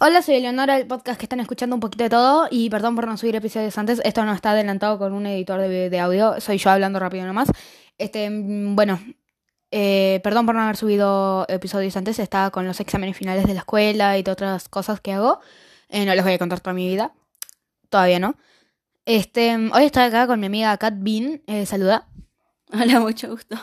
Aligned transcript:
Hola, 0.00 0.22
soy 0.22 0.36
Eleonora 0.36 0.76
del 0.76 0.86
podcast 0.86 1.18
que 1.18 1.24
están 1.24 1.40
escuchando 1.40 1.74
un 1.74 1.80
poquito 1.80 2.04
de 2.04 2.10
todo 2.10 2.46
y 2.52 2.70
perdón 2.70 2.94
por 2.94 3.08
no 3.08 3.16
subir 3.16 3.34
episodios 3.34 3.76
antes. 3.78 4.00
Esto 4.04 4.24
no 4.24 4.32
está 4.32 4.52
adelantado 4.52 4.96
con 4.96 5.12
un 5.12 5.26
editor 5.26 5.60
de, 5.60 5.90
de 5.90 5.98
audio, 5.98 6.40
soy 6.40 6.58
yo 6.58 6.70
hablando 6.70 7.00
rápido 7.00 7.26
nomás. 7.26 7.48
Este, 7.98 8.30
mm, 8.30 8.76
bueno, 8.76 9.00
eh, 9.72 10.20
perdón 10.22 10.46
por 10.46 10.54
no 10.54 10.62
haber 10.62 10.76
subido 10.76 11.46
episodios 11.48 11.96
antes, 11.96 12.20
estaba 12.20 12.52
con 12.52 12.64
los 12.64 12.78
exámenes 12.78 13.16
finales 13.16 13.44
de 13.48 13.54
la 13.54 13.60
escuela 13.60 14.16
y 14.16 14.22
todas 14.22 14.36
otras 14.36 14.68
cosas 14.68 15.00
que 15.00 15.14
hago. 15.14 15.40
Eh, 15.88 16.06
no 16.06 16.14
les 16.14 16.22
voy 16.22 16.34
a 16.34 16.38
contar 16.38 16.60
toda 16.60 16.74
mi 16.74 16.86
vida, 16.86 17.12
todavía 17.88 18.20
no. 18.20 18.36
Este, 19.04 19.56
hoy 19.56 19.84
estoy 19.84 20.04
acá 20.04 20.28
con 20.28 20.38
mi 20.38 20.46
amiga 20.46 20.76
Kat 20.76 20.94
Bean, 20.98 21.42
eh, 21.48 21.66
saluda. 21.66 22.06
Hola, 22.72 23.00
mucho 23.00 23.30
gusto. 23.30 23.56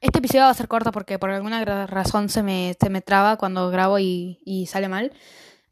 Este 0.00 0.20
episodio 0.20 0.44
va 0.44 0.50
a 0.50 0.54
ser 0.54 0.68
corto 0.68 0.92
porque 0.92 1.18
por 1.18 1.30
alguna 1.30 1.62
razón 1.86 2.30
se 2.30 2.42
me, 2.42 2.74
se 2.80 2.88
me 2.88 3.02
traba 3.02 3.36
cuando 3.36 3.68
grabo 3.68 3.98
y, 3.98 4.40
y 4.46 4.64
sale 4.64 4.88
mal. 4.88 5.12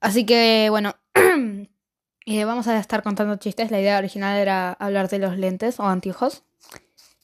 Así 0.03 0.27
que, 0.27 0.67
bueno, 0.69 0.97
eh, 2.27 2.45
vamos 2.45 2.67
a 2.67 2.79
estar 2.79 3.05
contando 3.05 3.37
chistes. 3.37 3.71
La 3.71 3.81
idea 3.81 3.99
original 3.99 4.37
era 4.37 4.73
hablar 4.73 5.09
de 5.09 5.21
los 5.21 5.39
lentes 5.39 5.79
o 5.79 5.85
anteojos. 5.85 6.43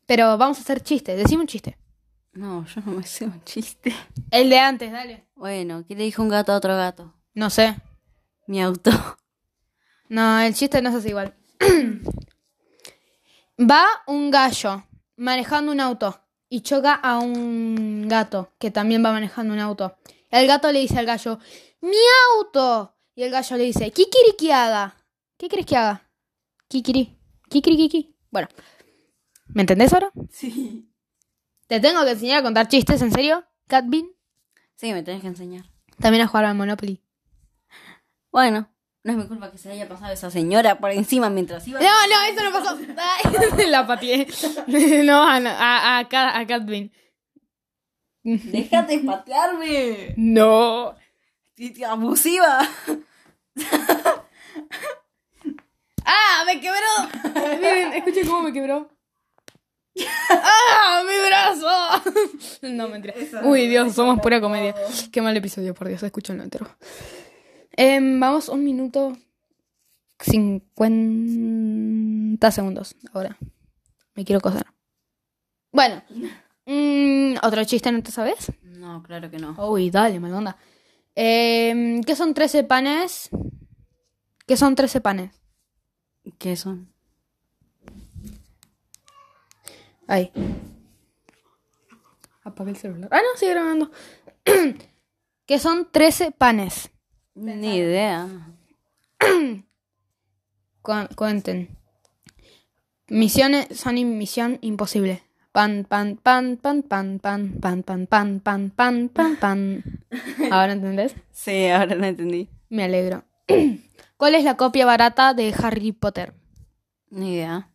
Pero 0.07 0.39
vamos 0.39 0.59
a 0.59 0.61
hacer 0.61 0.81
chistes. 0.81 1.19
Decime 1.19 1.43
un 1.43 1.49
chiste. 1.49 1.77
No, 2.35 2.65
yo 2.67 2.81
no 2.87 2.93
me 2.93 3.03
sé 3.03 3.25
un 3.25 3.43
chiste. 3.43 3.93
El 4.31 4.49
de 4.49 4.61
antes, 4.61 4.93
dale. 4.93 5.27
Bueno, 5.35 5.85
¿qué 5.89 5.97
le 5.97 6.05
dijo 6.05 6.23
un 6.23 6.29
gato 6.29 6.53
a 6.53 6.57
otro 6.57 6.77
gato? 6.77 7.13
No 7.35 7.51
sé. 7.51 7.75
Mi 8.47 8.63
auto. 8.63 8.93
No, 10.09 10.41
el 10.41 10.55
chiste 10.55 10.81
no 10.81 10.91
es 10.91 10.95
así 10.95 11.09
igual. 11.09 11.35
Va 13.61 13.87
un 14.07 14.31
gallo 14.31 14.85
manejando 15.17 15.73
un 15.73 15.81
auto 15.81 16.21
y 16.49 16.61
choca 16.63 16.95
a 16.95 17.19
un 17.19 18.09
gato 18.09 18.53
que 18.59 18.71
también 18.71 19.05
va 19.05 19.13
manejando 19.13 19.55
un 19.55 19.61
auto. 19.61 19.97
El 20.31 20.47
gato 20.47 20.71
le 20.73 20.81
dice 20.81 20.99
al 20.99 21.07
gallo, 21.07 21.39
¡Mi 21.81 21.97
auto! 22.37 22.95
Y 23.15 23.23
el 23.23 23.31
gallo 23.31 23.57
le 23.57 23.65
dice, 23.65 23.91
¿qué 23.91 24.09
quiere 24.09 24.37
que 24.37 24.53
haga? 24.53 24.97
¿Qué 25.37 25.49
quieres 25.49 25.67
que 25.67 25.77
haga? 25.77 26.09
Kikiri. 26.69 27.17
Kikiri 27.49 27.77
kiki. 27.77 28.17
Bueno. 28.31 28.49
¿Me 29.49 29.63
entendés 29.63 29.93
ahora? 29.93 30.11
Sí. 30.31 30.89
¿Te 31.67 31.81
tengo 31.81 32.05
que 32.05 32.13
enseñar 32.13 32.39
a 32.39 32.43
contar 32.43 32.69
chistes, 32.69 33.01
en 33.03 33.13
serio? 33.13 33.45
Catbin. 33.67 34.15
Sí, 34.77 34.93
me 34.93 35.03
tenés 35.03 35.23
que 35.23 35.29
enseñar. 35.29 35.65
También 35.99 36.23
a 36.23 36.29
jugar 36.29 36.45
al 36.45 36.55
Monopoly. 36.55 37.03
Bueno, 38.31 38.71
no 39.09 39.15
es 39.15 39.19
mi 39.21 39.27
culpa 39.27 39.51
que 39.51 39.57
se 39.57 39.71
haya 39.73 39.89
pasado 39.89 40.13
esa 40.13 40.31
señora 40.31 40.79
por 40.79 40.91
encima 40.91 41.31
mientras 41.31 41.67
iba. 41.67 41.81
No, 41.81 41.87
no, 41.87 42.23
eso 42.31 42.45
no 42.45 42.53
pasó. 42.53 42.79
Ay, 42.99 43.67
la 43.69 43.87
pateé. 43.87 44.27
No, 45.03 45.23
a, 45.23 45.37
a, 45.39 45.99
a. 46.01 46.05
¡Déjate 48.23 48.99
patearme! 48.99 50.13
No. 50.19 50.95
Abusiva. 51.89 52.69
¡Ah! 56.05 56.45
¡Me 56.45 56.61
quebró! 56.61 57.57
Miren, 57.59 57.95
escuchen 57.95 58.27
cómo 58.27 58.43
me 58.43 58.53
quebró. 58.53 58.91
¡Ah! 60.31 61.03
¡Mi 61.07 61.27
brazo! 61.29 61.67
No, 62.61 62.89
mentira. 62.89 63.15
Uy, 63.45 63.69
Dios, 63.69 63.95
somos 63.95 64.21
pura 64.21 64.39
comedia. 64.39 64.75
Qué 65.11 65.23
mal 65.23 65.35
episodio, 65.35 65.73
por 65.73 65.89
Dios, 65.89 66.03
escúchenlo 66.03 66.43
entero. 66.43 66.69
Em, 67.81 68.19
vamos, 68.19 68.49
un 68.49 68.65
minuto. 68.65 69.17
50 70.19 72.51
segundos 72.51 72.97
ahora. 73.13 73.39
Me 74.17 74.25
quiero 74.25 74.41
coser. 74.41 74.67
Bueno. 75.71 76.03
mm, 76.67 77.37
¿Otro 77.41 77.65
chiste 77.65 77.93
no 77.93 78.03
te 78.03 78.11
sabes? 78.11 78.51
No, 78.63 79.01
claro 79.05 79.31
que 79.31 79.39
no. 79.39 79.55
Uy, 79.71 79.91
dale, 79.91 80.19
mala 80.19 80.39
onda. 80.39 80.57
Em, 81.15 82.03
¿Qué 82.03 82.17
son 82.17 82.35
13 82.35 82.65
panes? 82.65 83.31
¿Qué 84.45 84.57
son 84.57 84.75
13 84.75 85.01
panes? 85.01 85.41
¿Qué 86.37 86.57
son? 86.57 86.93
Ahí. 90.09 90.33
Apagué 92.43 92.73
el 92.73 92.77
celular. 92.77 93.09
Ah, 93.13 93.21
no, 93.23 93.39
sigue 93.39 93.53
grabando. 93.53 93.93
¿Qué 95.47 95.61
son 95.61 95.93
13 95.93 96.33
panes? 96.33 96.91
Ni 97.39 97.77
idea. 97.77 98.29
Cu- 100.83 101.09
cuenten. 101.15 101.69
Misiones 103.09 103.69
son 103.79 103.95
misión 104.19 104.59
imposible. 104.61 105.23
Pan, 105.53 105.85
pan, 105.89 106.17
pan, 106.23 106.57
pan, 106.57 106.83
pan, 106.83 107.19
pan, 107.19 107.53
pan, 107.61 107.83
pan, 107.83 108.07
pan, 108.07 108.41
pan, 108.41 108.71
pan, 108.71 109.09
pan, 109.09 109.37
pan. 109.37 109.83
¿Ahora 110.51 110.73
entendés? 110.73 111.15
Sí, 111.33 111.67
ahora 111.69 111.95
no 111.95 112.07
entendí. 112.07 112.49
Me 112.69 112.85
alegro. 112.85 113.25
¿Cuál 114.17 114.35
es 114.35 114.45
la 114.45 114.57
copia 114.57 114.85
barata 114.85 115.33
de 115.33 115.55
Harry 115.63 115.93
Potter? 115.93 116.35
Ni 117.11 117.35
idea. 117.35 117.71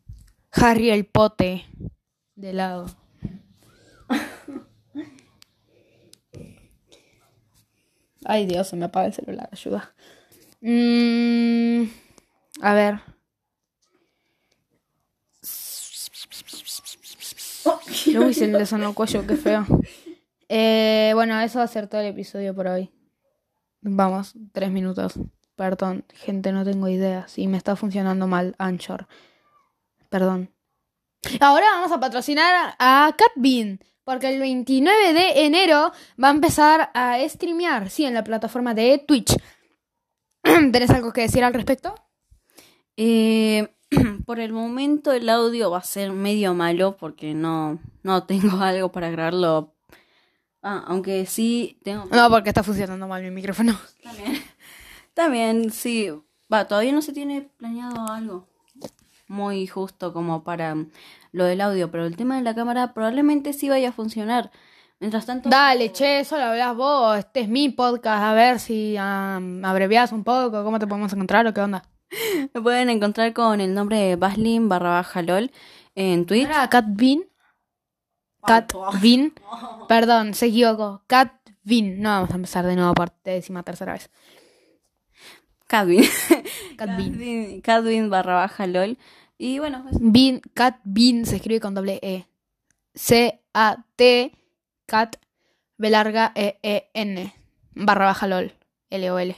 Harry 0.52 0.92
el 0.92 1.06
pote. 1.06 1.66
De 2.36 2.54
lado. 2.54 2.86
Ay, 8.26 8.46
Dios, 8.46 8.68
se 8.68 8.76
me 8.76 8.86
apaga 8.86 9.08
el 9.08 9.14
celular, 9.14 9.50
ayuda. 9.52 9.94
Mm, 10.62 11.84
a 12.62 12.74
ver. 12.74 13.02
Uy, 18.18 18.34
se 18.34 18.48
le 18.48 18.66
sonó 18.66 18.90
el 18.90 18.96
cuello, 18.96 19.26
qué 19.28 19.36
feo. 19.36 19.66
Eh, 20.50 21.12
bueno, 21.16 21.40
eso 21.42 21.60
va 21.60 21.66
a 21.66 21.68
ser 21.68 21.88
todo 21.88 22.02
el 22.02 22.08
episodio 22.08 22.54
por 22.54 22.68
hoy. 22.68 22.92
Vamos, 23.82 24.34
tres 24.52 24.72
minutos. 24.72 25.20
Perdón, 25.56 26.06
gente, 26.14 26.52
no 26.52 26.64
tengo 26.64 26.88
ideas. 26.88 27.38
Y 27.38 27.48
me 27.48 27.58
está 27.58 27.76
funcionando 27.76 28.28
mal 28.28 28.56
Anchor. 28.58 29.08
Perdón. 30.10 30.54
Ahora 31.40 31.66
vamos 31.72 31.92
a 31.92 32.00
patrocinar 32.00 32.76
a 32.80 33.16
Catbean. 33.18 33.80
Porque 34.04 34.34
el 34.34 34.40
29 34.40 35.14
de 35.14 35.46
enero 35.46 35.92
va 36.22 36.28
a 36.28 36.32
empezar 36.32 36.92
a 36.94 37.18
streamear. 37.28 37.90
Sí, 37.90 38.06
en 38.06 38.14
la 38.14 38.24
plataforma 38.24 38.74
de 38.74 38.98
Twitch. 38.98 39.38
¿Tenés 40.44 40.90
algo 40.90 41.14
que 41.14 41.22
decir 41.22 41.44
al 41.44 41.54
respecto? 41.54 41.96
Eh, 42.98 43.74
por 44.26 44.40
el 44.40 44.52
momento 44.52 45.12
el 45.14 45.30
audio 45.30 45.72
va 45.72 45.78
a 45.78 45.84
ser 45.84 46.12
medio 46.12 46.54
malo 46.54 46.98
porque 46.98 47.34
no, 47.34 47.80
no 48.04 48.24
tengo 48.24 48.58
algo 48.62 48.92
para 48.92 49.10
grabarlo. 49.10 49.74
Ah, 50.62 50.84
aunque 50.88 51.26
sí 51.26 51.80
tengo... 51.84 52.06
No, 52.06 52.30
porque 52.30 52.50
está 52.50 52.64
funcionando 52.64 53.08
mal 53.08 53.22
mi 53.22 53.32
micrófono. 53.32 53.78
También, 54.02 54.44
también 55.14 55.72
sí. 55.72 56.10
Va, 56.52 56.68
todavía 56.68 56.92
no 56.92 57.02
se 57.02 57.14
tiene 57.14 57.50
planeado 57.58 58.06
algo 58.08 58.53
muy 59.28 59.68
justo 59.68 60.14
como 60.14 60.44
para 60.44 60.76
mm, 60.76 60.92
lo 61.32 61.46
del 61.46 61.62
audio, 61.62 61.90
pero 61.92 62.06
el 62.06 62.16
tema 62.16 62.36
de 62.36 62.44
la 62.44 62.56
cámara 62.56 62.94
probablemente 62.94 63.54
sí 63.54 63.70
vaya 63.70 63.90
a 63.90 63.94
funcionar. 63.94 64.52
Mientras 65.00 65.26
tanto... 65.26 65.50
Dale, 65.50 65.92
che, 65.92 66.24
solo 66.24 66.44
hablas 66.44 66.76
vos. 66.78 67.18
Este 67.18 67.42
es 67.42 67.50
mi 67.50 67.70
podcast. 67.70 68.24
A 68.24 68.34
ver 68.34 68.60
si 68.60 68.96
um, 68.98 69.66
abrevias 69.66 70.14
un 70.14 70.24
poco. 70.24 70.64
¿Cómo 70.64 70.80
te 70.80 70.88
podemos 70.88 71.12
encontrar 71.12 71.46
o 71.46 71.54
qué 71.54 71.60
onda? 71.60 71.84
Me 72.54 72.62
pueden 72.62 72.90
encontrar 72.90 73.34
con 73.34 73.60
el 73.60 73.74
nombre 73.74 73.98
de 73.98 74.16
Baslin 74.16 74.70
barra 74.70 74.92
baja 74.92 75.22
lol 75.22 75.52
en 75.96 76.26
Twitch. 76.26 76.46
¿Era? 76.46 76.70
Catbean. 76.70 77.26
Perdón, 79.90 80.34
se 80.34 80.46
equivocó. 80.48 81.04
Catbean. 81.08 82.00
No, 82.00 82.10
vamos 82.10 82.32
a 82.32 82.36
empezar 82.36 82.66
de 82.66 82.76
nuevo 82.76 82.94
por 82.94 83.12
décima 83.24 83.64
tercera 83.64 83.94
vez. 83.94 84.10
Cadwin. 85.68 86.04
Catbean. 86.78 87.12
Cadwin 87.12 87.62
Cadwin 87.62 88.10
barra 88.10 88.36
baja 88.36 88.68
lol. 88.68 88.98
Y 89.38 89.60
bueno, 89.60 89.86
eso. 89.90 90.00
Bean, 90.02 90.42
Cat 90.54 90.80
Bean 90.84 91.26
se 91.26 91.38
escribe 91.38 91.60
con 91.60 91.74
doble 91.74 92.00
E. 92.02 92.26
C-A-T, 92.96 94.32
Cat, 94.86 95.16
B 95.78 95.90
larga, 95.90 96.32
E-E-N, 96.36 97.34
barra 97.74 98.06
baja 98.06 98.28
LOL, 98.28 98.54
L-O-L. 98.90 99.36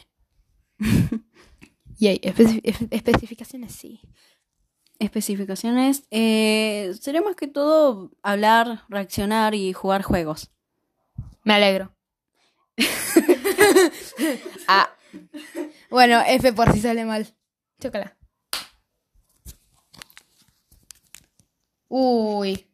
y 1.97 2.07
hay 2.07 2.21
especificaciones, 2.23 3.71
sí. 3.73 4.01
especificaciones. 4.99 6.03
Eh, 6.11 6.93
será 6.99 7.21
más 7.21 7.35
que 7.35 7.47
todo 7.47 8.11
hablar, 8.21 8.83
reaccionar 8.89 9.55
y 9.55 9.73
jugar 9.73 10.01
juegos. 10.03 10.51
Me 11.43 11.53
alegro. 11.53 11.95
ah. 14.67 14.89
Bueno, 15.89 16.21
F 16.25 16.53
por 16.53 16.71
si 16.73 16.81
sale 16.81 17.05
mal. 17.05 17.27
Chócala. 17.79 18.15
Uy. 21.87 22.67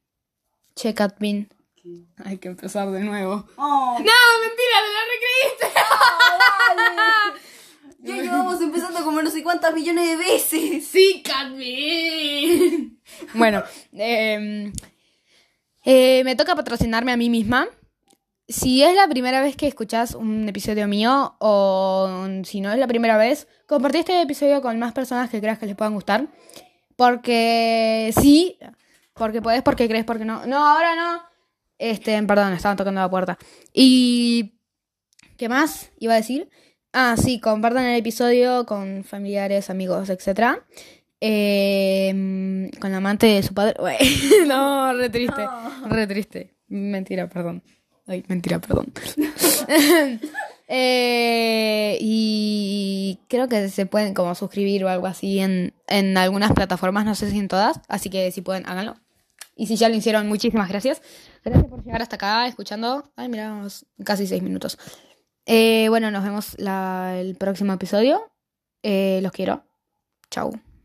Che, 0.76 0.94
Cat 0.94 1.18
Bean. 1.20 1.50
Hay 2.24 2.38
que 2.38 2.48
empezar 2.48 2.90
de 2.92 3.00
nuevo. 3.02 3.46
Oh, 3.58 3.98
No, 3.98 3.98
mentira, 4.00 4.78
te 4.84 4.92
la 4.94 5.04
recreíste. 5.60 5.68
ya 8.00 8.16
llevamos 8.22 8.62
empezando 8.62 9.04
como 9.04 9.22
no 9.22 9.30
sé 9.32 9.44
cuántas 9.44 9.74
millones 9.74 10.08
de 10.08 10.16
veces. 10.16 10.88
Sí, 10.88 11.24
Catbean. 11.26 13.00
Bueno, 13.34 13.64
eh, 13.94 14.72
eh, 15.84 16.24
me 16.24 16.36
toca 16.36 16.56
patrocinarme 16.56 17.12
a 17.12 17.18
mí 17.18 17.30
misma. 17.30 17.68
Si 18.52 18.84
es 18.84 18.96
la 18.96 19.08
primera 19.08 19.42
vez 19.42 19.56
que 19.56 19.68
escuchás 19.68 20.16
un 20.16 20.48
episodio 20.48 20.88
mío 20.88 21.36
o 21.40 22.28
si 22.44 22.62
no 22.62 22.72
es 22.72 22.78
la 22.78 22.88
primera 22.88 23.18
vez, 23.18 23.48
compartí 23.68 24.00
este 24.00 24.22
episodio 24.22 24.62
con 24.62 24.78
más 24.80 24.94
personas 24.94 25.30
que 25.30 25.40
creas 25.40 25.60
que 25.60 25.66
les 25.66 25.76
puedan 25.76 25.94
gustar. 25.94 26.28
Porque 26.96 28.14
sí, 28.20 28.58
porque 29.14 29.42
podés, 29.42 29.64
porque 29.64 29.88
crees, 29.88 30.06
porque 30.06 30.26
no. 30.26 30.46
No, 30.46 30.58
ahora 30.58 30.96
no. 30.96 31.22
Este, 31.78 32.22
perdón, 32.24 32.54
estaban 32.54 32.78
tocando 32.78 33.02
la 33.02 33.10
puerta. 33.10 33.38
Y... 33.74 34.54
¿Qué 35.38 35.50
más 35.50 35.92
iba 35.98 36.14
a 36.14 36.18
decir? 36.18 36.50
Ah, 36.94 37.16
sí, 37.18 37.40
compartan 37.40 37.86
el 37.86 37.98
episodio 37.98 38.68
con 38.68 39.04
familiares, 39.04 39.72
amigos, 39.72 40.08
etc. 40.10 40.60
Eh, 41.20 42.70
con 42.80 42.92
la 42.92 42.98
amante 42.98 43.26
de 43.26 43.42
su 43.42 43.54
padre. 43.56 43.76
no, 44.48 44.94
re 44.94 45.10
triste. 45.10 45.48
Re 45.90 46.06
triste. 46.06 46.54
Mentira, 46.68 47.28
perdón. 47.28 47.64
Ay, 48.12 48.26
mentira, 48.28 48.60
perdón. 48.60 48.92
Eh, 50.74 51.98
y 52.00 53.20
creo 53.28 53.50
que 53.50 53.68
se 53.68 53.86
pueden 53.86 54.14
como 54.14 54.36
suscribir 54.36 54.86
o 54.86 54.88
algo 54.88 55.06
así 55.06 55.40
en, 55.40 55.74
en 55.88 56.18
algunas 56.18 56.54
plataformas, 56.54 57.04
no 57.04 57.14
sé 57.14 57.30
si 57.30 57.40
en 57.40 57.50
todas. 57.50 57.82
Así 57.90 58.10
que 58.10 58.32
si 58.32 58.40
pueden, 58.40 58.66
háganlo. 58.66 58.96
Y 59.54 59.68
si 59.68 59.76
ya 59.76 59.90
lo 59.90 59.96
hicieron, 59.96 60.30
muchísimas 60.30 60.70
gracias. 60.70 61.02
Gracias 61.44 61.68
por 61.68 61.84
llegar 61.84 62.02
hasta 62.02 62.16
acá 62.16 62.48
escuchando. 62.48 63.04
Ay, 63.18 63.28
miramos 63.28 63.86
casi 64.06 64.26
seis 64.28 64.42
minutos. 64.42 64.78
Eh, 65.46 65.88
bueno, 65.90 66.10
nos 66.10 66.24
vemos 66.24 66.56
el 66.58 67.36
próximo 67.36 67.74
episodio. 67.74 68.32
Eh, 68.82 69.20
los 69.22 69.34
quiero. 69.34 69.66
Chau. 70.30 70.54